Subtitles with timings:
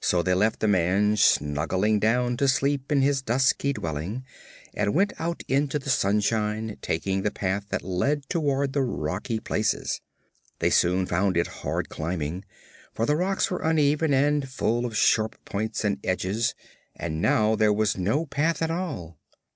[0.00, 4.24] So they left the man snuggling down to sleep in his dusky dwelling,
[4.74, 10.00] and went out into the sunshine, taking the path that led toward the rocky places.
[10.58, 12.44] They soon found it hard climbing,
[12.92, 16.56] for the rocks were uneven and full of sharp points and edges,
[16.96, 19.16] and now there was no path at all.